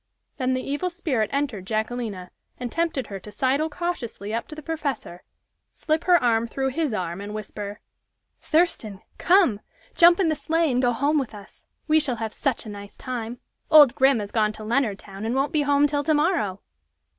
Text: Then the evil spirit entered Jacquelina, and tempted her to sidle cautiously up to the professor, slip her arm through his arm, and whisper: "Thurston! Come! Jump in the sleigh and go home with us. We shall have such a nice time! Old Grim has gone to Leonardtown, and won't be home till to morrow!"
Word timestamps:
Then 0.37 0.55
the 0.55 0.67
evil 0.67 0.89
spirit 0.89 1.29
entered 1.31 1.67
Jacquelina, 1.67 2.31
and 2.59 2.71
tempted 2.71 3.05
her 3.05 3.19
to 3.19 3.31
sidle 3.31 3.69
cautiously 3.69 4.33
up 4.33 4.47
to 4.47 4.55
the 4.55 4.63
professor, 4.63 5.21
slip 5.71 6.05
her 6.05 6.17
arm 6.23 6.47
through 6.47 6.69
his 6.69 6.91
arm, 6.91 7.21
and 7.21 7.35
whisper: 7.35 7.81
"Thurston! 8.41 9.01
Come! 9.19 9.59
Jump 9.93 10.19
in 10.19 10.27
the 10.27 10.35
sleigh 10.35 10.71
and 10.71 10.81
go 10.81 10.91
home 10.91 11.19
with 11.19 11.35
us. 11.35 11.67
We 11.87 11.99
shall 11.99 12.15
have 12.15 12.33
such 12.33 12.65
a 12.65 12.69
nice 12.69 12.97
time! 12.97 13.41
Old 13.69 13.93
Grim 13.93 14.17
has 14.17 14.31
gone 14.31 14.53
to 14.53 14.63
Leonardtown, 14.63 15.23
and 15.23 15.35
won't 15.35 15.53
be 15.53 15.61
home 15.61 15.85
till 15.85 16.03
to 16.05 16.15
morrow!" 16.15 16.61